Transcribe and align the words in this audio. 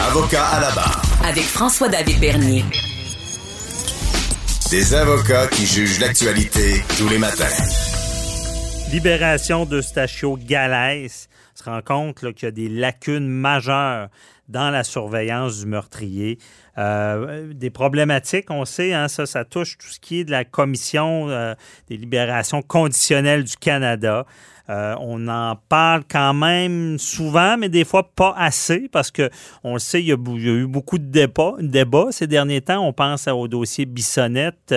Avocat 0.00 0.46
à 0.46 0.60
la 0.60 0.70
barre. 0.70 1.02
Avec 1.24 1.44
François-David 1.44 2.18
Bernier. 2.18 2.64
Des 4.70 4.94
avocats 4.94 5.48
qui 5.48 5.66
jugent 5.66 6.00
l'actualité 6.00 6.82
tous 6.96 7.08
les 7.08 7.18
matins. 7.18 7.44
Libération 8.90 9.66
d'Eustachio 9.66 10.38
Galès 10.38 11.28
se 11.54 11.64
rend 11.64 11.82
compte 11.82 12.16
qu'il 12.16 12.44
y 12.44 12.46
a 12.46 12.50
des 12.50 12.68
lacunes 12.68 13.28
majeures 13.28 14.08
dans 14.48 14.70
la 14.70 14.84
surveillance 14.84 15.60
du 15.60 15.66
meurtrier. 15.66 16.38
Euh, 16.78 17.52
des 17.52 17.70
problématiques, 17.70 18.50
on 18.50 18.64
sait, 18.64 18.94
hein, 18.94 19.08
ça, 19.08 19.26
ça 19.26 19.44
touche 19.44 19.76
tout 19.78 19.88
ce 19.88 20.00
qui 20.00 20.20
est 20.20 20.24
de 20.24 20.30
la 20.30 20.44
Commission 20.44 21.28
euh, 21.28 21.54
des 21.88 21.96
libérations 21.96 22.62
conditionnelles 22.62 23.44
du 23.44 23.56
Canada. 23.56 24.26
Euh, 24.72 24.94
on 25.00 25.28
en 25.28 25.56
parle 25.68 26.02
quand 26.10 26.32
même 26.32 26.98
souvent, 26.98 27.58
mais 27.58 27.68
des 27.68 27.84
fois 27.84 28.10
pas 28.14 28.34
assez, 28.38 28.88
parce 28.90 29.10
que 29.10 29.28
on 29.62 29.74
le 29.74 29.78
sait, 29.78 30.00
il 30.00 30.06
y 30.06 30.12
a, 30.12 30.14
eu 30.14 30.66
beaucoup 30.66 30.98
de 30.98 31.04
débats, 31.04 31.56
ces 32.10 32.26
derniers 32.26 32.62
temps. 32.62 32.86
On 32.86 32.92
pense 32.92 33.28
au 33.28 33.48
dossier 33.48 33.84
Bissonnette, 33.84 34.74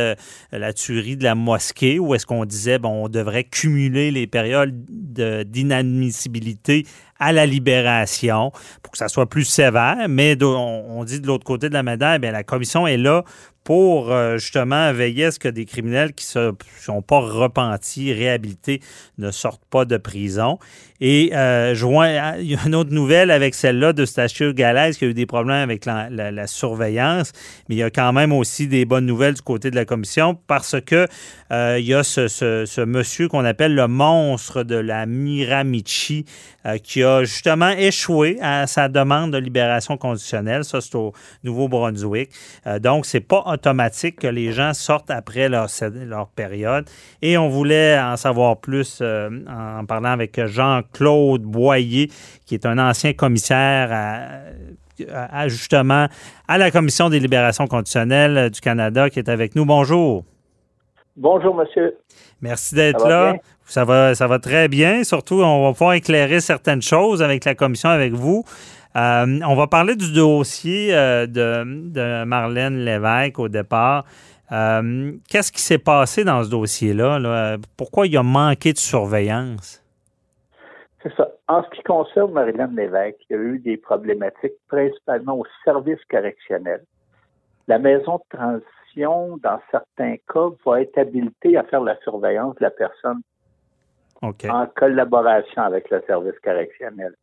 la 0.52 0.74
tuerie 0.74 1.16
de 1.16 1.24
la 1.24 1.36
mosquée, 1.36 1.98
où 1.98 2.14
est-ce 2.14 2.26
qu'on 2.26 2.46
disait 2.46 2.78
bon, 2.78 3.06
on 3.06 3.10
devrait 3.10 3.46
cumuler 3.46 4.12
les 4.12 4.28
périodes 4.28 4.76
d'inadmissibilité 4.86 6.86
à 7.20 7.32
la 7.32 7.46
libération 7.46 8.52
pour 8.82 8.92
que 8.92 8.98
ça 8.98 9.08
soit 9.08 9.28
plus 9.28 9.46
sévère. 9.46 10.08
Mais 10.10 10.42
on, 10.44 11.04
dit 11.04 11.20
de 11.20 11.28
l'autre 11.28 11.46
côté 11.46 11.70
de 11.70 11.74
la 11.74 11.84
médaille, 11.84 12.20
bien, 12.20 12.32
la 12.32 12.44
commission 12.44 12.88
est 12.88 12.98
là 12.98 13.24
pour 13.66 14.12
euh, 14.12 14.38
justement 14.38 14.94
veiller 14.94 15.26
à 15.26 15.32
ce 15.32 15.40
que 15.40 15.48
des 15.48 15.66
criminels 15.66 16.14
qui 16.14 16.26
ne 16.38 16.52
sont 16.80 17.02
pas 17.02 17.20
repentis, 17.20 18.14
réhabilités, 18.14 18.80
ne 19.18 19.32
sortent 19.32 19.66
pas 19.72 19.86
de 19.86 19.98
prison. 19.98 20.60
Et 21.02 21.32
euh, 21.34 21.74
il 22.40 22.48
y 22.48 22.56
a 22.56 22.60
une 22.68 22.76
autre 22.76 22.94
nouvelle 22.94 23.32
avec 23.32 23.56
celle-là 23.56 23.92
de 23.92 24.06
Stachio 24.06 24.54
Galaise 24.54 24.98
qui 24.98 25.06
a 25.06 25.08
eu 25.08 25.14
des 25.14 25.26
problèmes 25.26 25.58
avec 25.58 25.86
la, 25.86 26.48
surveillance, 26.48 27.34
mais 27.68 27.76
il 27.76 27.78
y 27.80 27.84
a 27.84 27.90
quand 27.90 28.14
même 28.14 28.32
aussi 28.32 28.68
des 28.68 28.86
bonnes 28.86 29.08
nouvelles 29.08 29.34
du 29.34 29.42
côté 29.42 29.72
de 29.72 29.76
la 29.76 29.84
commission 29.84 30.38
parce 30.48 30.80
que 30.80 31.08
euh, 31.52 31.78
il 31.80 31.86
y 31.86 31.94
a 31.94 32.04
ce, 32.04 32.86
monsieur 32.86 33.28
qu'on 33.28 33.44
appelle 33.44 33.74
le 33.74 33.88
monstre 33.88 34.64
de 34.64 34.76
la 34.76 35.08
Miramichi 35.08 36.26
qui 36.84 37.04
a 37.04 37.24
justement 37.24 37.70
échoué 37.70 38.38
à 38.42 38.66
sa 38.66 38.88
demande 38.88 39.32
de 39.32 39.38
libération 39.38 39.98
conditionnelle. 39.98 40.64
Ça, 40.64 40.82
c'est 40.82 40.96
au 40.96 41.14
Nouveau-Brunswick. 41.44 42.30
donc, 42.80 43.06
c'est 43.06 43.20
pas 43.20 43.44
automatique 43.56 44.20
que 44.20 44.28
les 44.28 44.52
gens 44.52 44.74
sortent 44.74 45.12
après 45.12 45.50
leur, 45.50 45.68
leur 46.06 46.28
période. 46.30 46.86
Et 47.22 47.38
on 47.38 47.50
voulait 47.50 48.00
en 48.00 48.16
savoir 48.16 48.58
plus 48.58 49.00
euh, 49.02 49.30
en 49.50 49.86
parlant 49.86 50.12
avec 50.12 50.46
Jean-Claude 50.46 51.42
Boyer, 51.42 52.10
qui 52.46 52.54
est 52.54 52.66
un 52.66 52.78
ancien 52.78 53.14
commissaire 53.14 53.90
à, 53.92 55.48
justement 55.48 56.08
à 56.48 56.58
la 56.58 56.72
Commission 56.72 57.10
des 57.10 57.20
libérations 57.20 57.68
conditionnelles 57.68 58.50
du 58.50 58.62
Canada, 58.62 59.10
qui 59.10 59.20
est 59.20 59.30
avec 59.30 59.56
nous. 59.56 59.66
Bonjour. 59.66 60.24
Bonjour, 61.18 61.56
monsieur. 61.56 61.98
Merci 62.42 62.76
d'être 62.76 63.08
là. 63.08 63.36
Ça 63.66 63.84
va, 63.84 64.14
ça 64.14 64.28
va 64.28 64.38
très 64.38 64.68
bien. 64.68 65.04
Surtout, 65.04 65.42
on 65.42 65.64
va 65.64 65.72
pouvoir 65.72 65.94
éclairer 65.94 66.40
certaines 66.40 66.82
choses 66.82 67.24
avec 67.24 67.46
la 67.46 67.56
commission, 67.56 67.90
avec 67.90 68.14
vous. 68.14 68.44
Euh, 68.96 69.40
on 69.46 69.56
va 69.56 69.68
parler 69.68 69.96
du 69.96 70.14
dossier 70.14 70.96
euh, 70.96 71.28
de, 71.28 72.24
Marlène 72.24 72.86
Lévesque 72.86 73.40
au 73.40 73.50
départ. 73.50 74.06
Euh, 74.52 75.12
qu'est-ce 75.30 75.52
qui 75.52 75.62
s'est 75.62 75.80
passé 75.80 76.24
dans 76.24 76.44
ce 76.44 76.50
dossier-là? 76.50 77.58
Pourquoi 77.78 78.08
il 78.08 78.16
a 78.16 78.24
manqué 78.24 78.72
de 78.72 78.78
surveillance? 78.78 79.84
C'est 81.04 81.14
ça. 81.16 81.30
En 81.48 81.64
ce 81.64 81.70
qui 81.70 81.84
concerne 81.84 82.32
Marlène 82.32 82.76
Lévesque, 82.76 83.18
il 83.30 83.36
y 83.36 83.40
a 83.40 83.42
eu 83.42 83.60
des 83.60 83.78
problématiques 83.78 84.54
principalement 84.70 85.38
au 85.40 85.46
service 85.64 86.00
correctionnel. 86.10 86.84
La 87.68 87.80
maison 87.80 88.18
de 88.18 88.38
transition, 88.38 89.38
dans 89.44 89.60
certains 89.72 90.16
cas, 90.32 90.50
va 90.66 90.82
être 90.82 90.98
habilitée 90.98 91.58
à 91.58 91.64
faire 91.64 91.82
la 91.82 91.98
surveillance 92.02 92.56
de 92.56 92.64
la 92.64 92.72
personne 92.72 93.22
en 94.22 94.66
collaboration 94.68 95.62
avec 95.62 95.90
le 95.90 96.02
service 96.08 96.40
correctionnel. 96.44 97.14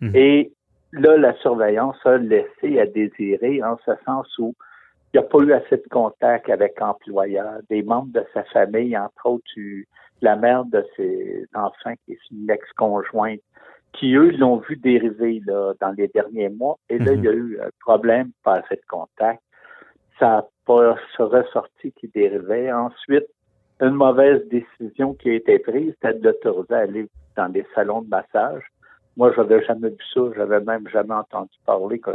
Mhm. 0.00 0.12
Et 0.14 0.52
là, 0.92 1.16
la 1.16 1.34
surveillance 1.36 1.96
a 2.04 2.16
laissé 2.18 2.80
à 2.80 2.86
désirer 2.86 3.62
en 3.62 3.76
ce 3.84 3.92
sens 4.04 4.26
où 4.38 4.54
il 5.12 5.20
n'y 5.20 5.24
a 5.24 5.28
pas 5.28 5.38
eu 5.38 5.52
assez 5.52 5.76
de 5.76 5.88
contact 5.90 6.50
avec 6.50 6.78
l'employeur, 6.80 7.60
des 7.70 7.82
membres 7.82 8.12
de 8.12 8.24
sa 8.34 8.44
famille, 8.44 8.96
entre 8.96 9.26
autres 9.26 9.44
la 10.20 10.36
mère 10.36 10.64
de 10.64 10.84
ses 10.96 11.46
enfants 11.54 11.94
qui 12.04 12.12
est 12.12 12.30
une 12.30 12.50
ex-conjointe, 12.50 13.40
qui 13.92 14.14
eux 14.14 14.32
l'ont 14.32 14.56
vu 14.56 14.76
dériver 14.76 15.40
là, 15.46 15.74
dans 15.80 15.92
les 15.92 16.08
derniers 16.08 16.50
mois. 16.50 16.76
Et 16.88 16.98
là, 16.98 17.12
il 17.12 17.24
y 17.24 17.28
a 17.28 17.32
mhm. 17.32 17.38
eu 17.38 17.60
un 17.60 17.70
problème, 17.80 18.30
pas 18.44 18.56
assez 18.56 18.76
de 18.76 18.86
contact. 18.88 19.40
Ça 20.18 20.26
n'a 20.26 20.46
pas 20.66 20.96
ressorti 21.18 21.92
qui 21.92 22.08
dérivait. 22.08 22.72
Ensuite, 22.72 23.26
une 23.80 23.90
mauvaise 23.90 24.46
décision 24.48 25.14
qui 25.14 25.30
a 25.30 25.34
été 25.34 25.58
prise, 25.60 25.94
c'était 26.02 26.18
de 26.18 26.24
l'autoriser 26.24 26.74
à 26.74 26.78
aller 26.78 27.08
dans 27.36 27.48
des 27.48 27.64
salons 27.74 28.02
de 28.02 28.08
massage. 28.08 28.64
Moi, 29.18 29.32
j'avais 29.36 29.62
jamais 29.66 29.88
vu 29.90 29.96
ça. 30.14 30.20
J'avais 30.36 30.60
même 30.60 30.88
jamais 30.92 31.14
entendu 31.14 31.50
parler 31.66 31.98
que 31.98 32.12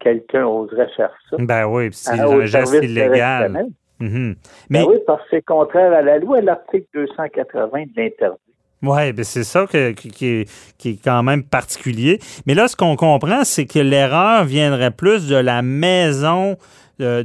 quelqu'un 0.00 0.44
oserait 0.46 0.90
faire 0.96 1.12
ça. 1.30 1.36
Ben 1.38 1.66
oui, 1.66 1.88
c'est 1.92 2.18
un 2.18 2.44
geste 2.44 2.74
illégal. 2.82 3.68
Mhm. 4.00 4.34
Ben 4.34 4.36
Mais... 4.68 4.82
oui, 4.82 4.96
parce 5.06 5.22
que 5.22 5.28
c'est 5.30 5.42
contraire 5.42 5.92
à 5.92 6.02
la 6.02 6.18
loi, 6.18 6.40
l'article 6.40 6.86
280 6.94 7.82
de 7.82 7.90
l'interdit. 7.96 8.38
Oui, 8.82 9.12
ben 9.12 9.24
c'est 9.24 9.44
ça 9.44 9.66
qui, 9.66 10.46
est, 10.88 11.04
quand 11.04 11.22
même 11.22 11.44
particulier. 11.44 12.18
Mais 12.46 12.54
là, 12.54 12.66
ce 12.66 12.76
qu'on 12.76 12.96
comprend, 12.96 13.44
c'est 13.44 13.66
que 13.66 13.78
l'erreur 13.78 14.44
viendrait 14.44 14.90
plus 14.90 15.28
de 15.28 15.36
la 15.36 15.60
maison 15.60 16.56
euh, 17.02 17.22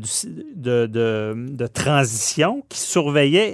de, 0.53 0.85
de, 0.85 1.67
transition 1.67 2.61
qui 2.67 2.79
surveillait 2.79 3.53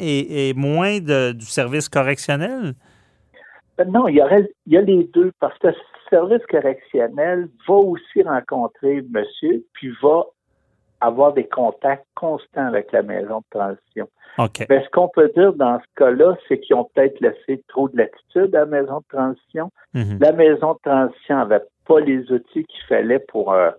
et, 0.50 0.54
moins 0.56 1.00
du 1.00 1.46
service 1.46 1.90
correctionnel? 1.90 2.74
Non, 3.88 4.08
il 4.08 4.16
y, 4.16 4.22
aurait, 4.22 4.52
il 4.68 4.74
y 4.74 4.78
a 4.78 4.82
les 4.82 5.06
deux, 5.06 5.32
parce 5.40 5.58
que 5.60 5.68
le 5.68 5.76
service 6.10 6.46
correctionnel 6.48 7.48
va 7.68 7.74
aussi 7.76 8.24
rencontrer 8.24 9.02
monsieur, 9.10 9.64
puis 9.74 9.92
va 10.02 10.26
avoir 11.00 11.34
des 11.34 11.48
contacts 11.48 12.06
constants 12.16 12.68
avec 12.68 12.92
la 12.92 13.02
maison 13.02 13.40
de 13.40 13.46
transition. 13.50 14.08
Mais 14.70 14.84
ce 14.84 14.90
qu'on 14.92 15.10
peut 15.10 15.32
dire 15.36 15.54
dans 15.54 15.80
ce 15.80 15.86
cas-là, 15.98 16.38
c'est 16.48 16.60
qu'ils 16.60 16.76
ont 16.76 16.88
peut-être 16.94 17.20
laissé 17.20 17.64
trop 17.68 17.90
de 17.90 17.98
latitude 17.98 18.56
à 18.56 18.60
la 18.60 18.66
maison 18.66 19.00
de 19.00 19.18
transition. 19.18 19.72
Mhm. 19.94 20.20
La 20.22 20.32
maison 20.32 20.74
de 20.74 20.80
transition 20.84 21.38
n'avait 21.38 21.64
pas 21.88 22.00
les 22.00 22.32
outils 22.32 22.66
qu'il 22.66 22.84
fallait 22.88 23.20
pour 23.20 23.52
euh, 23.52 23.72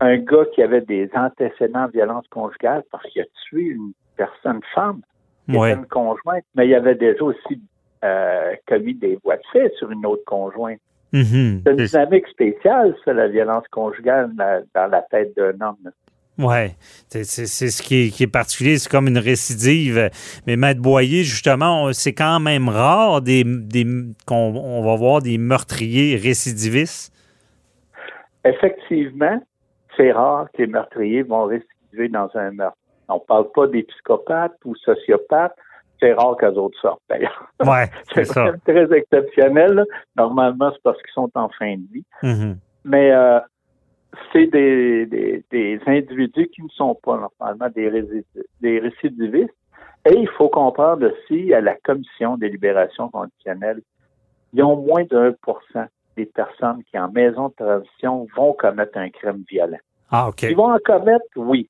un 0.00 0.16
gars 0.16 0.44
qui 0.54 0.62
avait 0.62 0.80
des 0.80 1.08
antécédents 1.14 1.86
de 1.86 1.92
violence 1.92 2.26
conjugale 2.28 2.82
parce 2.90 3.04
qu'il 3.10 3.22
a 3.22 3.26
tué 3.44 3.62
une 3.62 3.92
personne 4.16 4.60
femme, 4.74 5.02
une 5.48 5.86
conjointe, 5.86 6.44
mais 6.54 6.66
il 6.66 6.70
y 6.70 6.74
avait 6.74 6.94
déjà 6.94 7.22
aussi 7.22 7.60
euh, 8.04 8.54
commis 8.66 8.94
des 8.94 9.18
voies 9.24 9.36
de 9.36 9.42
fait 9.52 9.72
sur 9.78 9.90
une 9.90 10.04
autre 10.06 10.24
conjointe. 10.26 10.80
Mm-hmm. 11.12 11.62
C'est 11.64 11.70
une 11.70 11.76
dynamique 11.76 12.28
spéciale, 12.28 12.94
ça, 13.04 13.12
la 13.12 13.28
violence 13.28 13.66
conjugale 13.68 14.30
dans 14.74 14.86
la 14.90 15.02
tête 15.10 15.34
d'un 15.36 15.60
homme. 15.66 15.90
Oui, 16.38 16.70
c'est 17.08 17.24
ce 17.24 17.82
qui 17.82 18.22
est, 18.22 18.32
particulier, 18.32 18.78
c'est 18.78 18.88
comme 18.88 19.08
une 19.08 19.18
récidive. 19.18 20.08
Mais 20.46 20.56
Maître 20.56 20.80
Boyer, 20.80 21.24
justement, 21.24 21.92
c'est 21.92 22.12
quand 22.12 22.38
même 22.38 22.68
rare 22.68 23.22
des, 23.22 23.44
qu'on 24.24 24.82
va 24.82 24.94
voir 24.94 25.20
des 25.20 25.36
meurtriers 25.36 26.14
récidivistes? 26.14 27.12
Effectivement, 28.44 29.42
c'est 29.96 30.12
rare 30.12 30.46
que 30.52 30.62
les 30.62 30.68
meurtriers 30.68 31.22
vont 31.22 31.46
récidiver 31.46 32.08
dans 32.08 32.30
un 32.34 32.52
meurtre. 32.52 32.78
On 33.08 33.14
ne 33.14 33.20
parle 33.26 33.50
pas 33.50 33.66
des 33.66 33.82
psychopathes 33.82 34.58
ou 34.64 34.76
sociopathes, 34.76 35.56
c'est 36.00 36.12
rare 36.12 36.36
qu'eux 36.36 36.54
autres 36.54 36.78
sortent, 36.80 37.02
d'ailleurs. 37.08 37.50
Ouais, 37.64 37.90
c'est 38.14 38.24
ça. 38.24 38.52
très 38.66 38.92
exceptionnel. 38.96 39.84
Normalement, 40.16 40.70
c'est 40.72 40.82
parce 40.82 41.00
qu'ils 41.02 41.12
sont 41.12 41.30
en 41.34 41.48
fin 41.50 41.76
de 41.76 41.92
vie. 41.92 42.04
Mm-hmm. 42.22 42.56
Mais 42.84 43.10
euh, 43.12 43.40
c'est 44.32 44.46
des, 44.46 45.06
des, 45.50 45.80
individus 45.86 46.48
qui 46.48 46.62
ne 46.62 46.68
sont 46.68 46.94
pas 46.94 47.18
normalement 47.40 47.68
des, 47.74 48.24
des 48.60 48.78
récidivistes. 48.78 49.54
Et 50.06 50.16
il 50.16 50.28
faut 50.28 50.48
comprendre 50.48 51.10
aussi 51.10 51.52
à 51.52 51.60
la 51.60 51.74
commission 51.74 52.36
des 52.36 52.48
libérations 52.48 53.08
conditionnelles, 53.08 53.82
ils 54.52 54.62
ont 54.62 54.76
moins 54.76 55.04
de 55.04 55.36
1 55.74 55.86
des 56.16 56.26
personnes 56.26 56.82
qui, 56.90 56.98
en 56.98 57.10
maison 57.10 57.48
de 57.48 57.54
transition, 57.54 58.26
vont 58.34 58.52
commettre 58.54 58.96
un 58.96 59.10
crime 59.10 59.44
violent. 59.48 59.78
Ah, 60.10 60.28
OK. 60.28 60.42
Ils 60.42 60.56
vont 60.56 60.72
en 60.72 60.78
commettre, 60.78 61.26
oui. 61.36 61.68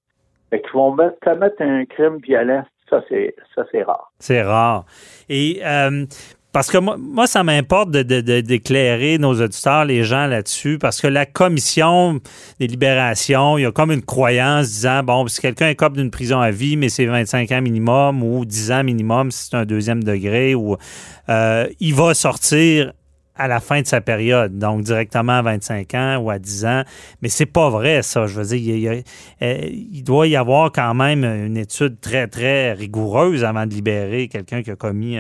Mais 0.53 0.61
qu'ils 0.63 0.73
vont 0.73 0.97
commettre 1.21 1.61
un 1.61 1.85
crime 1.87 2.19
violent, 2.19 2.65
ça, 2.91 3.03
c'est 3.09 3.83
rare. 3.83 4.13
C'est 4.19 4.43
rare. 4.43 4.85
Et 5.29 5.61
euh, 5.65 6.07
parce 6.53 6.71
que 6.71 6.79
moi, 6.79 6.97
moi 6.99 7.27
ça 7.27 7.45
m'importe 7.45 7.91
d'éclairer 7.91 9.19
de, 9.19 9.23
nos 9.23 9.41
auditeurs, 9.41 9.85
les 9.85 10.03
gens 10.03 10.27
là-dessus, 10.27 10.79
parce 10.79 11.01
que 11.01 11.07
la 11.07 11.27
commission 11.27 12.21
des 12.59 12.67
libérations, 12.67 13.59
il 13.59 13.63
y 13.63 13.67
a 13.67 13.71
comme 13.71 13.93
une 13.93 14.03
croyance 14.03 14.67
disant, 14.67 15.03
bon, 15.03 15.27
si 15.29 15.41
quelqu'un 15.41 15.69
est 15.69 15.75
cop 15.75 15.93
d'une 15.93 16.11
prison 16.11 16.41
à 16.41 16.51
vie, 16.51 16.77
mais 16.77 16.89
c'est 16.89 17.07
25 17.07 17.53
ans 17.53 17.61
minimum 17.61 18.23
ou 18.23 18.45
10 18.45 18.73
ans 18.73 18.83
minimum 18.85 19.31
si 19.31 19.49
c'est 19.49 19.57
un 19.57 19.67
deuxième 19.67 20.03
degré, 20.03 20.55
ou 20.55 20.77
euh, 21.29 21.69
il 21.81 21.95
va 21.95 22.15
sortir 22.15 22.93
à 23.39 23.49
la 23.49 23.61
fin 23.61 23.81
de 23.81 23.87
sa 23.87 24.01
période, 24.01 24.59
donc 24.59 24.83
directement 24.83 25.35
à 25.35 25.43
25 25.43 25.95
ans 25.95 26.17
ou 26.19 26.31
à 26.31 26.39
10 26.39 26.67
ans. 26.67 26.83
Mais 27.23 27.29
c'est 27.29 27.51
pas 27.51 27.71
vrai, 27.71 28.03
ça. 28.03 28.27
Je 28.27 28.41
veux 28.41 28.45
dire, 28.45 29.03
euh, 29.43 29.55
il, 29.71 30.03
doit 30.03 30.27
y 30.27 30.37
avoir 30.37 30.73
quand 30.73 30.95
même 30.95 31.25
une 31.25 31.57
étude 31.57 32.01
très, 32.01 32.27
très 32.27 32.73
rigoureuse 32.73 33.45
avant 33.45 33.67
de 33.67 33.73
libérer 33.73 34.29
quelqu'un 34.29 34.63
qui 34.63 34.71
a 34.71 34.77
commis 34.77 35.17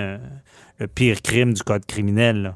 le 0.78 0.86
pire 0.86 1.22
crime 1.22 1.52
du 1.52 1.62
code 1.62 1.86
criminel. 1.86 2.54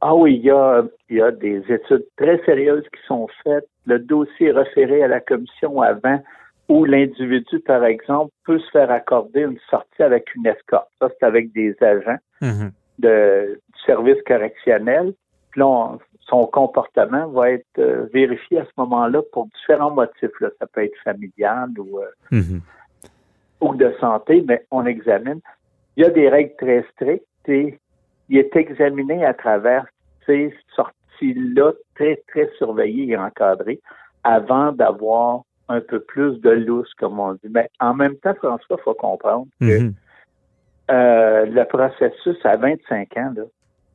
Ah 0.00 0.14
oui, 0.14 0.36
il 0.36 0.44
y, 0.44 0.50
a, 0.50 0.82
il 1.08 1.16
y 1.16 1.22
a 1.22 1.30
des 1.30 1.62
études 1.68 2.04
très 2.18 2.38
sérieuses 2.44 2.84
qui 2.92 3.00
sont 3.06 3.26
faites. 3.42 3.66
Le 3.86 3.98
dossier 3.98 4.48
est 4.48 4.52
référé 4.52 5.02
à 5.02 5.08
la 5.08 5.20
commission 5.20 5.80
avant 5.80 6.22
où 6.68 6.84
l'individu, 6.84 7.60
par 7.60 7.84
exemple, 7.84 8.30
peut 8.44 8.58
se 8.58 8.70
faire 8.70 8.90
accorder 8.90 9.40
une 9.40 9.58
sortie 9.70 10.02
avec 10.02 10.34
une 10.34 10.46
escorte. 10.46 10.88
Ça, 11.00 11.08
c'est 11.08 11.26
avec 11.26 11.52
des 11.52 11.74
agents 11.80 12.18
mm-hmm. 12.42 12.70
de, 12.98 13.60
service 13.86 14.22
correctionnel. 14.26 15.14
Puis 15.50 15.60
là, 15.60 15.96
son 16.28 16.46
comportement 16.46 17.28
va 17.28 17.50
être 17.50 17.78
euh, 17.78 18.06
vérifié 18.12 18.60
à 18.60 18.64
ce 18.64 18.70
moment-là 18.78 19.22
pour 19.32 19.46
différents 19.46 19.90
motifs. 19.90 20.40
Là. 20.40 20.48
Ça 20.58 20.66
peut 20.66 20.84
être 20.84 20.96
familial 21.04 21.70
ou, 21.78 22.00
euh, 22.00 22.06
mm-hmm. 22.32 22.60
ou 23.60 23.74
de 23.74 23.94
santé, 24.00 24.44
mais 24.46 24.64
on 24.70 24.86
examine. 24.86 25.40
Il 25.96 26.04
y 26.04 26.06
a 26.06 26.10
des 26.10 26.28
règles 26.28 26.54
très 26.56 26.84
strictes 26.94 27.26
et 27.46 27.78
il 28.28 28.38
est 28.38 28.56
examiné 28.56 29.24
à 29.24 29.34
travers 29.34 29.86
ces 30.26 30.52
sorties-là 30.74 31.72
très, 31.94 32.22
très 32.28 32.50
surveillées 32.58 33.12
et 33.12 33.16
encadrées 33.16 33.80
avant 34.24 34.72
d'avoir 34.72 35.42
un 35.68 35.80
peu 35.80 36.00
plus 36.00 36.40
de 36.40 36.50
lousse, 36.50 36.92
comme 36.94 37.18
on 37.20 37.34
dit. 37.34 37.48
Mais 37.50 37.68
en 37.80 37.94
même 37.94 38.16
temps, 38.16 38.34
François, 38.34 38.76
il 38.78 38.82
faut 38.82 38.94
comprendre 38.94 39.46
que 39.60 39.78
mhm. 39.80 39.94
euh, 40.90 41.46
le 41.46 41.64
processus 41.64 42.36
à 42.44 42.56
25 42.56 43.16
ans, 43.16 43.32
là, 43.36 43.42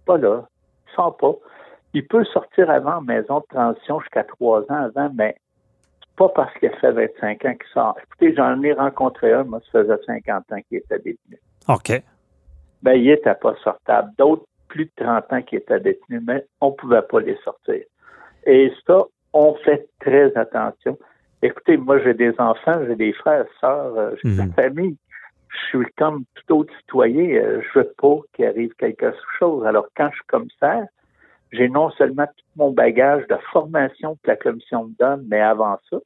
pas 0.09 0.17
là, 0.17 0.43
il 0.87 0.95
sort 0.95 1.17
pas. 1.17 1.35
Il 1.93 2.07
peut 2.07 2.25
sortir 2.25 2.69
avant 2.71 2.95
en 2.95 3.01
maison 3.01 3.39
de 3.41 3.45
transition 3.49 3.99
jusqu'à 3.99 4.23
trois 4.23 4.61
ans 4.71 4.85
avant, 4.85 5.11
mais 5.13 5.35
pas 6.17 6.29
parce 6.29 6.51
qu'il 6.57 6.69
a 6.69 6.75
fait 6.77 6.91
25 6.91 7.45
ans 7.45 7.53
qu'il 7.53 7.73
sort. 7.73 7.95
Écoutez, 8.03 8.35
j'en 8.35 8.61
ai 8.63 8.73
rencontré 8.73 9.33
un, 9.33 9.43
moi, 9.43 9.59
ça 9.71 9.83
faisait 9.83 10.03
50 10.07 10.51
ans 10.51 10.61
qu'il 10.67 10.79
était 10.79 10.97
détenu. 10.97 11.39
OK. 11.67 12.01
Ben, 12.81 12.93
il 12.93 13.09
était 13.11 13.35
pas 13.35 13.55
sortable. 13.63 14.09
D'autres, 14.17 14.45
plus 14.67 14.85
de 14.85 14.91
30 14.97 15.31
ans 15.31 15.41
qui 15.43 15.57
étaient 15.57 15.79
détenus, 15.79 16.21
mais 16.25 16.43
on 16.59 16.71
pouvait 16.71 17.03
pas 17.03 17.19
les 17.19 17.37
sortir. 17.43 17.83
Et 18.45 18.73
ça, 18.87 19.03
on 19.33 19.53
fait 19.63 19.87
très 19.99 20.35
attention. 20.35 20.97
Écoutez, 21.43 21.77
moi, 21.77 21.99
j'ai 21.99 22.15
des 22.15 22.33
enfants, 22.39 22.79
j'ai 22.87 22.95
des 22.95 23.13
frères, 23.13 23.45
sœurs, 23.61 23.95
euh, 23.95 24.11
j'ai 24.21 24.29
une 24.29 24.35
mhm. 24.35 24.53
famille. 24.53 24.97
Je 25.49 25.77
suis 25.77 25.93
comme 25.97 26.23
tout 26.35 26.59
autre 26.59 26.73
citoyen. 26.79 27.41
Euh, 27.41 27.61
je 27.61 27.79
veux 27.79 27.93
pas 27.97 28.17
qu'il 28.33 28.45
arrive 28.45 28.73
quelque 28.75 29.13
chose. 29.37 29.65
Alors, 29.65 29.87
quand 29.95 30.09
je 30.11 30.15
suis 30.15 30.25
commissaire, 30.27 30.85
j'ai 31.51 31.67
non 31.69 31.89
seulement 31.91 32.25
tout 32.25 32.45
mon 32.55 32.71
bagage 32.71 33.25
de 33.27 33.37
formation 33.51 34.15
que 34.23 34.27
la 34.27 34.35
commission 34.35 34.85
me 34.85 34.93
donne, 34.99 35.25
mais 35.27 35.41
avant 35.41 35.77
ça, 35.89 35.97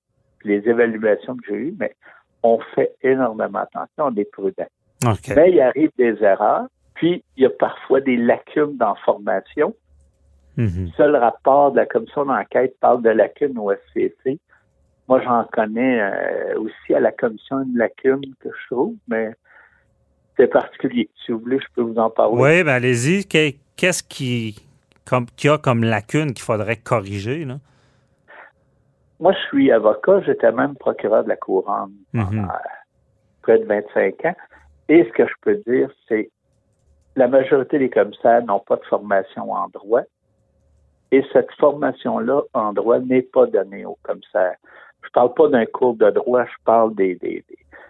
les 0.43 0.67
évaluations 0.67 1.35
que 1.37 1.43
j'ai 1.49 1.55
eues, 1.55 1.75
mais 1.77 1.95
on 2.43 2.59
fait 2.75 2.95
énormément 3.01 3.59
attention, 3.59 4.05
on 4.05 4.15
est 4.15 4.29
prudent. 4.31 4.67
Mais 5.35 5.51
il 5.51 5.61
arrive 5.61 5.91
des 5.97 6.21
erreurs, 6.23 6.67
puis 6.93 7.23
il 7.35 7.43
y 7.43 7.45
a 7.45 7.49
parfois 7.49 8.01
des 8.01 8.17
lacunes 8.17 8.77
dans 8.77 8.89
la 8.89 9.01
formation. 9.03 9.73
Mhm. 10.57 10.85
Le 10.85 10.91
seul 10.91 11.15
rapport 11.15 11.71
de 11.71 11.77
la 11.77 11.85
commission 11.85 12.25
d'enquête 12.25 12.75
parle 12.79 13.01
de 13.01 13.09
lacunes 13.09 13.57
au 13.57 13.71
SCC. 13.71 14.39
Moi, 15.07 15.21
j'en 15.21 15.43
connais 15.51 16.01
euh, 16.01 16.59
aussi 16.59 16.93
à 16.93 16.99
la 16.99 17.11
commission 17.11 17.61
une 17.61 17.77
lacune 17.77 18.21
que 18.39 18.49
je 18.49 18.73
trouve, 18.73 18.95
mais 19.07 19.35
c'est 20.37 20.47
particulier. 20.47 21.09
Si 21.25 21.31
vous 21.31 21.39
voulez, 21.39 21.59
je 21.59 21.67
peux 21.75 21.81
vous 21.81 21.97
en 21.97 22.09
parler. 22.09 22.35
Oui, 22.35 22.63
ben 22.63 22.75
allez-y. 22.75 23.25
Qu'est-ce 23.25 24.03
qui, 24.03 24.65
comme, 25.05 25.25
y 25.43 25.49
a 25.49 25.57
comme 25.57 25.83
lacune 25.83 26.33
qu'il 26.33 26.43
faudrait 26.43 26.77
corriger? 26.77 27.43
Là? 27.45 27.55
Moi, 29.19 29.33
je 29.33 29.47
suis 29.47 29.71
avocat. 29.71 30.21
J'étais 30.25 30.51
même 30.51 30.75
procureur 30.75 31.23
de 31.23 31.29
la 31.29 31.37
couronne 31.37 31.93
pendant 32.13 32.31
mhm. 32.31 32.51
près 33.41 33.59
de 33.59 33.65
25 33.65 34.25
ans. 34.25 34.35
Et 34.89 35.05
ce 35.05 35.09
que 35.11 35.27
je 35.27 35.33
peux 35.41 35.55
dire, 35.67 35.89
c'est 36.07 36.29
la 37.15 37.27
majorité 37.27 37.79
des 37.79 37.89
commissaires 37.89 38.43
n'ont 38.43 38.59
pas 38.59 38.75
de 38.75 38.83
formation 38.85 39.51
en 39.51 39.67
droit. 39.69 40.01
Et 41.11 41.23
cette 41.31 41.51
formation-là 41.59 42.41
en 42.53 42.73
droit 42.73 42.99
n'est 42.99 43.21
pas 43.21 43.45
donnée 43.45 43.85
aux 43.85 43.97
commissaires. 44.01 44.55
Je 45.03 45.09
parle 45.09 45.33
pas 45.33 45.47
d'un 45.49 45.65
cours 45.65 45.95
de 45.95 46.09
droit, 46.09 46.45
je 46.45 46.63
parle 46.65 46.95
des, 46.95 47.15
des, 47.15 47.43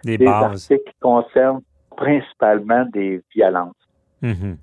des, 0.04 0.26
articles 0.26 0.84
qui 0.84 0.98
concernent 1.00 1.62
principalement 1.96 2.84
des 2.92 3.22
violences. 3.34 3.74
Mm-hmm. 4.22 4.56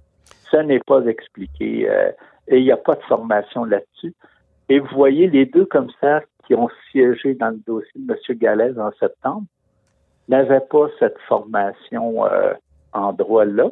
Ça 0.52 0.64
n'est 0.64 0.80
pas 0.80 1.02
expliqué 1.06 1.90
euh, 1.90 2.12
et 2.48 2.58
il 2.58 2.64
n'y 2.64 2.72
a 2.72 2.78
pas 2.78 2.96
de 2.96 3.04
formation 3.04 3.64
là-dessus. 3.64 4.14
Et 4.70 4.80
vous 4.80 4.94
voyez 4.94 5.28
les 5.28 5.46
deux 5.46 5.66
commissaires 5.66 6.22
qui 6.46 6.56
ont 6.56 6.70
siégé 6.92 7.36
dans 7.36 7.50
le 7.50 7.62
dossier 7.66 7.92
de 7.96 8.14
M. 8.14 8.38
Galaise 8.38 8.80
en 8.80 8.92
septembre 9.00 9.46
n'avaient 10.28 10.62
pas 10.62 10.88
cette 11.00 11.18
formation 11.28 12.26
euh, 12.26 12.54
en 12.94 13.14
droit-là. 13.14 13.70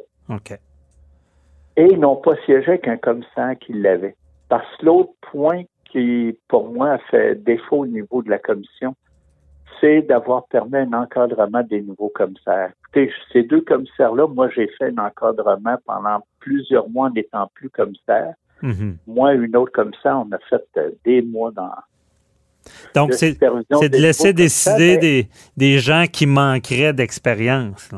Et 1.76 1.84
ils 1.84 1.98
n'ont 1.98 2.16
pas 2.16 2.36
siégé 2.44 2.68
avec 2.68 2.88
un 2.88 2.96
commissaire 2.96 3.54
qui 3.60 3.72
l'avait. 3.72 4.16
Parce 4.48 4.66
que 4.76 4.86
l'autre 4.86 5.12
point 5.32 5.62
qui, 5.90 6.36
pour 6.48 6.72
moi, 6.72 6.92
a 6.92 6.98
fait 6.98 7.34
défaut 7.42 7.78
au 7.78 7.86
niveau 7.86 8.22
de 8.22 8.30
la 8.30 8.38
commission, 8.38 8.94
c'est 9.80 10.02
d'avoir 10.02 10.46
permis 10.46 10.76
un 10.76 10.92
encadrement 10.92 11.62
des 11.62 11.80
nouveaux 11.80 12.10
commissaires. 12.10 12.72
Écoutez, 12.82 13.12
ces 13.32 13.42
deux 13.42 13.62
commissaires-là, 13.62 14.26
moi, 14.26 14.48
j'ai 14.54 14.68
fait 14.78 14.92
un 14.96 14.98
encadrement 14.98 15.76
pendant 15.86 16.24
plusieurs 16.38 16.88
mois 16.88 17.08
en 17.08 17.10
n'étant 17.10 17.50
plus 17.54 17.70
commissaire. 17.70 18.34
Mhm. 18.62 18.96
Moi, 19.06 19.34
une 19.34 19.56
autre 19.56 19.72
commissaire, 19.72 20.18
on 20.18 20.30
a 20.32 20.38
fait 20.50 20.62
euh, 20.76 20.90
des 21.04 21.22
mois 21.22 21.50
dans. 21.52 21.70
Donc, 22.94 23.14
c'est 23.14 23.40
de 23.40 23.96
laisser 23.96 24.34
décider 24.34 24.98
des, 24.98 25.28
des, 25.56 25.78
gens 25.78 26.04
qui 26.12 26.26
manqueraient 26.26 26.92
d'expérience. 26.92 27.90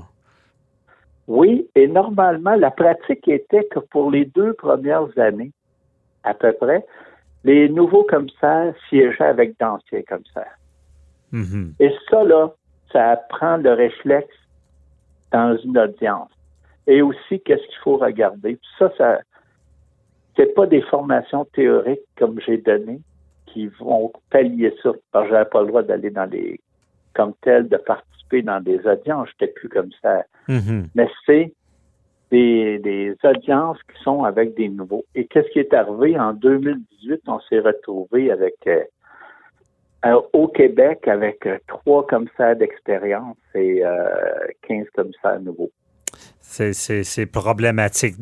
Oui, 1.26 1.66
et 1.74 1.88
normalement, 1.88 2.54
la 2.54 2.70
pratique 2.70 3.26
était 3.26 3.64
que 3.64 3.80
pour 3.80 4.12
les 4.12 4.24
deux 4.24 4.52
premières 4.52 5.08
années, 5.18 5.50
à 6.22 6.34
peu 6.34 6.52
près, 6.52 6.84
les 7.44 7.68
nouveaux 7.68 8.04
commissaires 8.04 8.74
siégeaient 8.88 9.24
avec 9.24 9.58
d'anciens 9.58 10.02
commissaires. 10.02 10.58
Mm-hmm. 11.32 11.72
Et 11.80 11.92
ça, 12.10 12.22
là, 12.24 12.52
ça 12.92 13.10
apprend 13.12 13.56
le 13.56 13.72
réflexe 13.72 14.34
dans 15.32 15.56
une 15.58 15.78
audience. 15.78 16.30
Et 16.86 17.02
aussi, 17.02 17.40
qu'est-ce 17.40 17.66
qu'il 17.66 17.78
faut 17.82 17.96
regarder? 17.96 18.58
Ça, 18.78 18.92
ça, 18.98 19.20
c'est 20.36 20.54
pas 20.54 20.66
des 20.66 20.82
formations 20.82 21.44
théoriques 21.46 22.00
comme 22.18 22.40
j'ai 22.40 22.58
donné 22.58 23.00
qui 23.46 23.66
vont 23.80 24.12
pallier 24.30 24.74
ça. 24.82 24.90
Parce 25.10 25.26
que 25.26 25.32
j'avais 25.32 25.50
pas 25.50 25.60
le 25.62 25.68
droit 25.68 25.82
d'aller 25.82 26.10
dans 26.10 26.30
les, 26.30 26.60
comme 27.14 27.32
tel, 27.42 27.68
de 27.68 27.76
participer 27.76 28.42
dans 28.42 28.60
des 28.60 28.80
audiences. 28.86 29.28
J'étais 29.32 29.52
plus 29.52 29.68
commissaire. 29.68 30.24
Mm-hmm. 30.48 30.86
Mais 30.94 31.08
c'est 31.26 31.52
des, 32.32 33.16
audiences 33.24 33.78
qui 33.82 34.02
sont 34.02 34.24
avec 34.24 34.54
des 34.54 34.68
nouveaux. 34.68 35.04
Et 35.14 35.26
qu'est-ce 35.26 35.48
qui 35.50 35.58
est 35.58 35.74
arrivé? 35.74 36.18
En 36.18 36.32
2018? 36.32 37.22
On 37.26 37.40
s'est 37.40 37.60
retrouvé 37.60 38.30
avec 38.30 38.54
euh, 38.66 38.82
euh, 40.06 40.20
au 40.32 40.48
Québec 40.48 41.06
avec 41.06 41.46
euh, 41.46 41.58
trois 41.68 42.06
commissaires 42.06 42.56
d'expérience 42.56 43.36
et 43.54 43.82
15 44.62 44.86
commissaires 44.94 45.40
nouveaux. 45.40 45.70
C'est 46.52 47.26
problématique. 47.26 48.16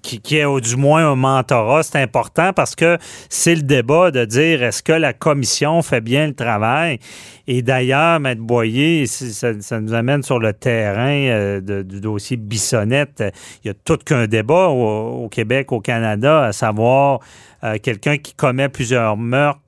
qui, 0.00 0.20
qui, 0.20 0.38
est 0.38 0.46
au, 0.46 0.58
du 0.60 0.76
moins 0.76 1.10
un 1.10 1.16
mentorat, 1.16 1.82
c'est 1.82 2.00
important 2.00 2.54
parce 2.54 2.74
que 2.74 2.96
c'est 3.28 3.54
le 3.54 3.60
débat 3.62 4.10
de 4.10 4.24
dire 4.24 4.62
est-ce 4.62 4.82
que 4.82 4.92
la 4.92 5.12
commission 5.12 5.82
fait 5.82 6.00
bien 6.00 6.28
le 6.28 6.34
travail? 6.34 6.98
Et 7.46 7.60
d'ailleurs, 7.60 8.20
Maître 8.20 8.40
Boyer, 8.40 9.04
ça, 9.06 9.80
nous 9.80 9.92
amène 9.92 10.22
sur 10.22 10.38
le 10.38 10.54
terrain 10.54 11.28
euh, 11.28 11.82
du 11.82 12.00
dossier 12.00 12.38
Bissonnette. 12.38 13.22
Il 13.62 13.68
y 13.68 13.70
a 13.70 13.74
tout 13.74 13.98
qu'un 13.98 14.26
débat 14.26 14.68
au, 14.68 15.28
Québec, 15.28 15.70
au 15.70 15.80
Canada, 15.80 16.44
à 16.44 16.52
savoir 16.52 17.20
euh, 17.64 17.76
quelqu'un 17.82 18.16
qui 18.16 18.32
commet 18.32 18.70
plusieurs 18.70 19.18
meurtres 19.18 19.60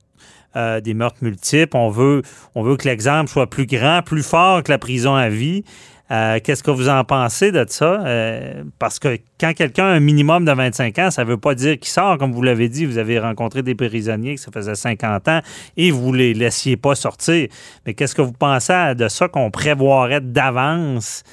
euh, 0.55 0.81
des 0.81 0.95
meurtres 0.95 1.19
multiples. 1.21 1.77
On 1.77 1.89
veut, 1.89 2.23
on 2.55 2.63
veut 2.63 2.77
que 2.77 2.87
l'exemple 2.87 3.29
soit 3.29 3.47
plus 3.47 3.67
grand, 3.67 4.01
plus 4.01 4.23
fort 4.23 4.63
que 4.63 4.71
la 4.71 4.79
prison 4.79 5.13
à 5.13 5.29
vie. 5.29 5.63
Euh, 6.09 6.39
qu'est-ce 6.41 6.63
que 6.63 6.71
vous 6.71 6.87
en 6.87 7.03
pensez 7.03 7.51
de 7.51 7.65
ça? 7.67 8.05
Euh, 8.05 8.63
parce 8.79 8.97
que 8.97 9.17
quand 9.39 9.53
quelqu'un 9.53 9.85
a 9.85 9.89
un 9.89 9.99
minimum 9.99 10.45
de 10.45 10.51
25 10.51 10.99
ans, 10.99 11.11
ça 11.11 11.25
ne 11.25 11.29
veut 11.29 11.37
pas 11.37 11.53
dire 11.53 11.73
qu'il 11.73 11.89
sort, 11.89 12.17
comme 12.17 12.31
vous 12.31 12.41
l'avez 12.41 12.69
dit. 12.69 12.85
Vous 12.85 12.97
avez 12.97 13.19
rencontré 13.19 13.61
des 13.61 13.75
prisonniers 13.75 14.35
que 14.35 14.41
ça 14.41 14.51
faisait 14.51 14.75
50 14.75 15.27
ans 15.27 15.39
et 15.75 15.91
vous 15.91 16.11
ne 16.11 16.17
les 16.17 16.33
laissiez 16.33 16.77
pas 16.77 16.95
sortir. 16.95 17.49
Mais 17.85 17.93
qu'est-ce 17.93 18.15
que 18.15 18.21
vous 18.21 18.33
pensez 18.33 18.95
de 18.95 19.07
ça 19.09 19.27
qu'on 19.27 19.51
prévoirait 19.51 20.21
d'avance 20.21 21.23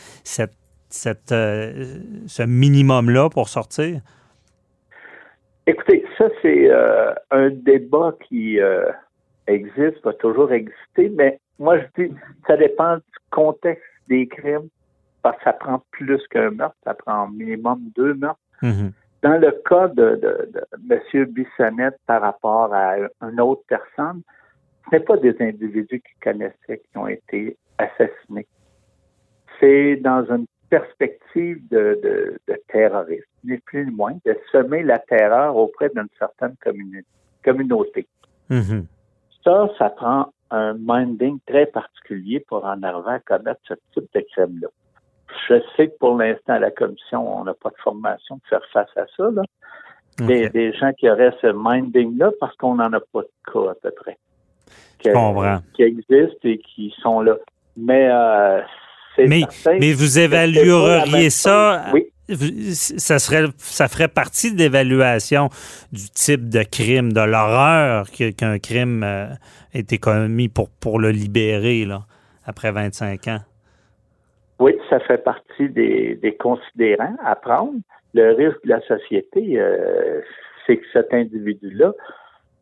euh, 1.30 1.84
ce 2.26 2.42
minimum-là 2.42 3.30
pour 3.30 3.48
sortir? 3.48 4.00
Écoutez, 5.66 6.04
ça, 6.18 6.26
c'est 6.42 6.68
un 7.30 7.50
débat 7.50 8.12
qui 8.28 8.58
existe, 9.46 10.04
va 10.04 10.12
toujours 10.14 10.52
exister, 10.52 11.10
mais 11.14 11.38
moi, 11.58 11.78
je 11.78 12.04
dis, 12.04 12.14
ça 12.46 12.56
dépend 12.56 12.96
du 12.96 13.02
contexte 13.30 13.84
des 14.08 14.26
crimes, 14.26 14.68
parce 15.22 15.36
que 15.38 15.44
ça 15.44 15.52
prend 15.52 15.82
plus 15.90 16.20
qu'un 16.28 16.50
meurtre, 16.50 16.76
ça 16.84 16.94
prend 16.94 17.28
minimum 17.28 17.80
deux 17.96 18.14
meurtres. 18.14 18.40
Mhm. 18.62 18.92
Dans 19.22 19.40
le 19.40 19.52
cas 19.68 19.88
de, 19.88 20.16
de, 20.16 20.50
de 20.52 20.94
M. 21.14 21.24
Bissonnette 21.26 21.98
par 22.06 22.20
rapport 22.20 22.74
à 22.74 22.96
une 23.22 23.40
autre 23.40 23.62
personne, 23.66 24.20
ce 24.84 24.96
n'est 24.96 25.02
pas 25.02 25.16
des 25.16 25.34
individus 25.40 26.00
qui 26.00 26.20
connaissaient 26.22 26.82
qui 26.90 26.98
ont 26.98 27.08
été 27.08 27.56
assassinés. 27.78 28.46
C'est 29.58 29.96
dans 29.96 30.26
une 30.26 30.46
perspective 30.68 31.66
de, 31.70 31.98
de, 32.02 32.38
de 32.48 32.60
terrorisme, 32.68 33.24
ni 33.44 33.56
plus 33.58 33.86
ni 33.86 33.92
moins, 33.92 34.16
de 34.26 34.36
semer 34.52 34.82
la 34.82 34.98
terreur 34.98 35.56
auprès 35.56 35.88
d'une 35.88 36.08
certaine 36.18 36.54
communauté. 37.42 38.06
Mhm. 38.50 38.86
Ça, 39.42 39.68
ça 39.78 39.90
prend 39.90 40.32
un 40.54 40.74
minding 40.78 41.38
très 41.46 41.66
particulier 41.66 42.40
pour 42.40 42.64
en 42.64 42.82
arriver 42.82 43.10
à 43.10 43.18
commettre 43.20 43.60
ce 43.66 43.74
type 43.92 44.08
de 44.14 44.24
crime-là. 44.32 44.68
Je 45.48 45.60
sais 45.76 45.88
que 45.88 45.98
pour 45.98 46.16
l'instant, 46.16 46.54
à 46.54 46.58
la 46.58 46.70
commission, 46.70 47.40
on 47.40 47.44
n'a 47.44 47.54
pas 47.54 47.70
de 47.70 47.76
formation 47.82 48.38
pour 48.38 48.48
faire 48.48 48.66
face 48.72 48.96
à 48.96 49.06
ça. 49.16 49.30
Là. 49.32 49.42
Des, 50.18 50.48
des 50.48 50.72
gens 50.74 50.92
qui 50.92 51.10
auraient 51.10 51.34
ce 51.42 51.48
minding-là 51.52 52.30
parce 52.38 52.56
qu'on 52.56 52.76
n'en 52.76 52.92
a 52.92 53.00
pas 53.00 53.22
de 53.22 53.52
cas 53.52 53.70
à 53.70 53.74
peu 53.74 53.90
près. 53.90 54.16
Que-. 55.00 55.58
Qui 55.74 55.82
existent 55.82 56.38
et 56.44 56.58
qui 56.58 56.94
sont 57.02 57.20
là. 57.20 57.36
Mais 57.76 58.08
euh, 58.10 58.60
c'est 59.16 59.26
Mais, 59.26 59.40
certain 59.50 59.78
mais 59.80 59.92
vous 59.92 60.18
évalueriez 60.18 61.30
ça. 61.30 61.86
Oui. 61.92 62.06
Ça 62.28 63.18
serait, 63.18 63.44
ça 63.58 63.86
ferait 63.88 64.08
partie 64.08 64.54
de 64.54 64.58
l'évaluation 64.58 65.50
du 65.92 66.08
type 66.08 66.48
de 66.48 66.62
crime, 66.62 67.12
de 67.12 67.20
l'horreur 67.20 68.06
qu'un 68.10 68.58
crime 68.58 69.02
euh, 69.02 69.26
ait 69.74 69.80
été 69.80 69.98
commis 69.98 70.48
pour, 70.48 70.70
pour 70.80 70.98
le 70.98 71.10
libérer 71.10 71.84
là, 71.84 72.02
après 72.46 72.72
25 72.72 73.28
ans. 73.28 73.40
Oui, 74.58 74.72
ça 74.88 75.00
fait 75.00 75.22
partie 75.22 75.68
des, 75.68 76.14
des 76.14 76.34
considérants 76.36 77.16
à 77.22 77.34
prendre. 77.36 77.74
Le 78.14 78.32
risque 78.32 78.64
de 78.64 78.70
la 78.70 78.80
société, 78.82 79.60
euh, 79.60 80.20
c'est 80.66 80.78
que 80.78 80.86
cet 80.92 81.12
individu-là, 81.12 81.92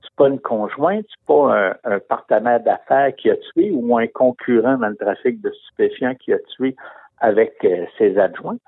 c'est 0.03 0.15
pas 0.17 0.29
une 0.29 0.41
conjointe, 0.41 1.05
c'est 1.09 1.27
pas 1.27 1.55
un, 1.55 1.75
un 1.85 1.99
partenaire 2.01 2.61
d'affaires 2.61 3.15
qui 3.15 3.31
a 3.31 3.37
tué 3.37 3.71
ou 3.71 3.97
un 3.97 4.07
concurrent 4.09 4.79
dans 4.79 4.89
le 4.89 4.97
trafic 4.97 5.41
de 5.41 5.51
stupéfiants 5.51 6.15
qui 6.17 6.33
a 6.33 6.39
tué 6.57 6.75
avec 7.23 7.55
euh, 7.65 7.87
ses 7.99 8.19
adjoints, 8.19 8.59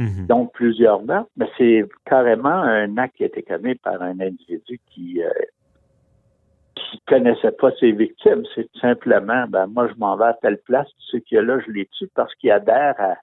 Mhm. 0.00 0.26
donc 0.26 0.52
plusieurs 0.54 1.02
meurtres, 1.02 1.30
mais 1.36 1.46
c'est 1.58 1.84
carrément 2.06 2.48
un 2.48 2.96
acte 2.96 3.16
qui 3.16 3.24
a 3.24 3.26
été 3.26 3.42
commis 3.42 3.74
par 3.74 4.00
un 4.00 4.18
individu 4.18 4.80
qui 4.90 5.22
euh, 5.22 5.28
qui 6.74 7.02
connaissait 7.06 7.52
pas 7.52 7.70
ses 7.78 7.92
victimes. 7.92 8.42
C'est 8.54 8.64
tout 8.72 8.80
simplement, 8.80 9.44
ben 9.46 9.66
moi 9.66 9.88
je 9.88 9.94
m'en 9.98 10.16
vais 10.16 10.24
à 10.24 10.34
telle 10.40 10.56
place, 10.56 10.88
ce 10.98 11.18
qu'il 11.18 11.36
y 11.36 11.38
a 11.38 11.42
là, 11.42 11.58
je 11.66 11.70
les 11.70 11.86
tue 11.98 12.08
parce 12.14 12.34
qu'il 12.36 12.50
adhère 12.50 12.94
à 12.98 13.16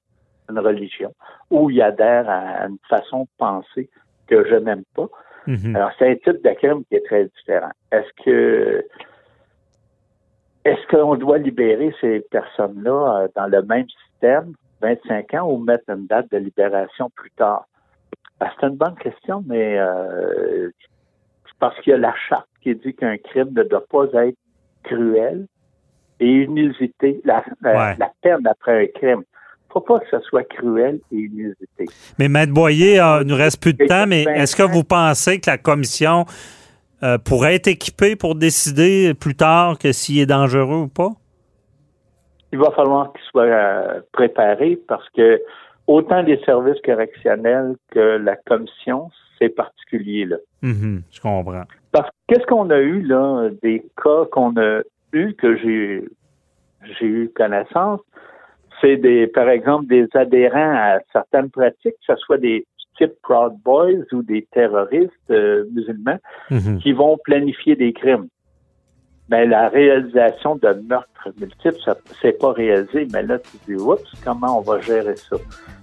une 0.49 0.59
religion 0.59 1.11
ou 1.49 1.71
il 1.71 1.81
adhère 1.81 2.29
à 2.29 2.67
une 2.67 2.77
façon 2.87 3.23
de 3.23 3.29
penser 3.39 3.89
que 4.27 4.47
je 4.47 4.55
n'aime 4.55 4.83
pas. 4.95 5.07
Mhm. 5.47 5.75
Alors, 5.75 5.91
c'est 5.97 6.11
un 6.11 6.15
type 6.15 6.43
de 6.43 6.53
crime 6.53 6.83
qui 6.85 6.95
est 6.95 7.05
très 7.05 7.25
différent. 7.25 7.71
Est-ce 7.91 8.23
que 8.23 8.85
est-ce 10.63 10.87
qu'on 10.89 11.15
doit 11.15 11.39
libérer 11.39 11.95
ces 12.01 12.19
personnes-là 12.29 13.21
euh, 13.23 13.27
dans 13.35 13.47
le 13.47 13.63
même 13.63 13.87
système, 13.89 14.53
25 14.81 15.33
ans, 15.35 15.49
ou 15.51 15.57
mettre 15.57 15.89
une 15.89 16.05
date 16.07 16.31
de 16.31 16.37
libération 16.37 17.09
plus 17.15 17.31
tard? 17.31 17.65
Ben, 18.39 18.47
c'est 18.59 18.67
une 18.67 18.75
bonne 18.75 18.95
question, 18.95 19.43
mais 19.47 19.77
euh, 19.79 20.69
c'est 21.45 21.57
parce 21.59 21.79
qu'il 21.81 21.91
y 21.91 21.95
a 21.95 21.97
la 21.99 22.13
charte 22.29 22.47
qui 22.61 22.75
dit 22.75 22.93
qu'un 22.93 23.17
crime 23.17 23.49
ne 23.55 23.63
doit 23.63 23.85
pas 23.89 24.05
être 24.25 24.37
cruel 24.83 25.47
et 26.19 26.43
inusité. 26.43 27.21
La, 27.25 27.43
Ouais. 27.63 27.95
la 27.97 28.11
peine 28.21 28.45
après 28.47 28.83
un 28.83 28.87
crime. 28.87 29.23
faut 29.71 29.81
pas 29.81 29.99
que 29.99 30.05
ce 30.09 30.19
soit 30.21 30.43
cruel 30.43 30.99
et 31.11 31.15
inusité. 31.17 31.85
Mais 32.17 32.29
Maître 32.29 32.53
Boyer, 32.53 32.99
euh, 32.99 33.19
il 33.21 33.27
nous 33.27 33.35
reste 33.35 33.61
plus 33.61 33.73
de 33.73 33.83
Et 33.83 33.87
temps, 33.87 34.05
mais 34.07 34.23
est-ce 34.23 34.55
que 34.55 34.63
vous 34.63 34.83
pensez 34.83 35.39
que 35.39 35.49
la 35.49 35.57
commission 35.57 36.25
euh, 37.03 37.17
pourrait 37.17 37.55
être 37.55 37.67
équipée 37.67 38.15
pour 38.15 38.33
décider 38.35 39.13
plus 39.13 39.35
tard 39.35 39.77
que 39.77 39.91
s'il 39.91 40.19
est 40.19 40.25
dangereux 40.25 40.83
ou 40.83 40.87
pas? 40.87 41.11
Il 42.51 42.59
va 42.59 42.71
falloir 42.71 43.11
qu'il 43.13 43.21
soit 43.31 43.43
euh, 43.43 44.01
préparé 44.11 44.79
parce 44.87 45.07
que 45.09 45.41
autant 45.87 46.21
les 46.21 46.37
services 46.43 46.81
correctionnels 46.83 47.75
que 47.91 48.17
la 48.17 48.35
commission, 48.35 49.09
c'est 49.37 49.49
particulier 49.49 50.25
là. 50.25 50.37
Mhm, 50.61 51.03
je 51.11 51.21
comprends. 51.21 51.63
Parce 51.91 52.09
que 52.09 52.15
qu'est-ce 52.27 52.45
qu'on 52.47 52.69
a 52.69 52.79
eu 52.79 53.01
là, 53.01 53.49
des 53.61 53.83
cas 54.01 54.25
qu'on 54.31 54.55
a 54.57 54.81
eu 55.13 55.33
que 55.33 55.57
j'ai 55.57 56.03
j'ai 56.99 57.05
eu 57.05 57.29
connaissance, 57.35 57.99
c'est 58.79 58.97
des, 58.97 59.27
par 59.27 59.49
exemple, 59.49 59.87
des 59.87 60.07
adhérents 60.13 60.75
à 60.75 60.99
certaines 61.11 61.49
pratiques, 61.49 61.95
que 62.07 62.13
ce 62.13 62.15
soit 62.17 62.37
des 62.37 62.65
types 62.97 63.13
Proud 63.23 63.53
Boys 63.63 64.05
ou 64.11 64.21
des 64.21 64.47
terroristes 64.51 65.11
euh, 65.31 65.65
musulmans, 65.73 66.19
Mhm. 66.51 66.79
qui 66.79 66.93
vont 66.93 67.17
planifier 67.23 67.75
des 67.75 67.93
crimes. 67.93 68.27
Mais 69.29 69.45
la 69.45 69.67
réalisation 69.69 70.55
de 70.55 70.69
meurtres 70.87 71.29
multiples, 71.39 71.77
ça 71.83 71.95
c'est 72.21 72.37
pas 72.39 72.53
réalisé. 72.53 73.07
Mais 73.11 73.23
là, 73.23 73.37
tu 73.39 73.57
dis, 73.67 73.81
oups, 73.81 74.01
comment 74.23 74.59
on 74.59 74.61
va 74.61 74.79
gérer 74.79 75.15
ça? 75.15 75.35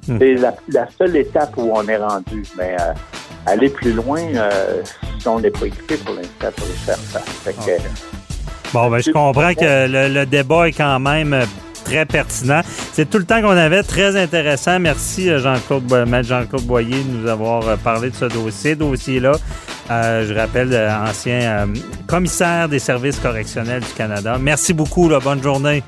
Hmm. 0.08 0.18
C'est 0.18 0.34
la, 0.34 0.54
la 0.68 0.88
seule 0.88 1.16
étape 1.16 1.56
où 1.56 1.70
on 1.72 1.86
est 1.86 1.96
rendu. 1.96 2.42
Mais 2.56 2.76
euh, 2.80 2.92
aller 3.46 3.68
plus 3.68 3.92
loin, 3.92 4.20
euh, 4.34 4.82
si 5.18 5.28
on 5.28 5.40
n'est 5.40 5.50
pas 5.50 5.66
équipé 5.66 5.96
pour 5.98 6.14
l'instant 6.14 6.48
pour 6.56 6.66
y 6.66 6.78
faire 6.78 6.96
face. 6.96 7.44
Que, 7.44 7.72
Bon, 8.72 8.90
ben, 8.90 8.98
je 8.98 9.12
comprends 9.12 9.54
que 9.54 9.86
le, 9.88 10.12
le 10.12 10.26
débat 10.26 10.68
est 10.68 10.72
quand 10.72 10.98
même 10.98 11.44
très 11.84 12.06
pertinent. 12.06 12.62
C'est 12.92 13.08
tout 13.08 13.18
le 13.18 13.24
temps 13.24 13.40
qu'on 13.40 13.50
avait, 13.50 13.82
très 13.82 14.16
intéressant. 14.16 14.80
Merci 14.80 15.30
euh, 15.30 15.38
Jean-Claude 15.38 15.84
Jean-Claude 16.22 16.64
Boyer 16.64 17.02
de 17.04 17.18
nous 17.18 17.28
avoir 17.28 17.76
parlé 17.78 18.10
de 18.10 18.14
ce 18.14 18.24
dossier, 18.24 18.74
dossier-là. 18.74 19.32
Euh, 19.90 20.26
je 20.26 20.34
rappelle, 20.34 20.72
euh, 20.72 20.96
ancien 20.96 21.40
euh, 21.40 21.66
commissaire 22.06 22.68
des 22.68 22.78
services 22.78 23.18
correctionnels 23.18 23.82
du 23.82 23.92
Canada. 23.92 24.38
Merci 24.40 24.72
beaucoup, 24.72 25.08
là, 25.08 25.20
bonne 25.20 25.42
journée. 25.42 25.82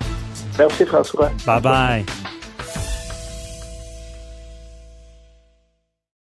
Merci 0.58 0.84
François. 0.84 1.30
Bye 1.46 1.60
bye. 1.60 2.35